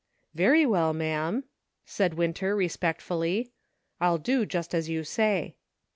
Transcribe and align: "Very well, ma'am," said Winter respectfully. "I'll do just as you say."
"Very 0.33 0.65
well, 0.65 0.93
ma'am," 0.93 1.43
said 1.85 2.15
Winter 2.15 2.55
respectfully. 2.55 3.51
"I'll 3.99 4.17
do 4.17 4.47
just 4.47 4.73
as 4.73 4.89
you 4.89 5.03
say." 5.03 5.53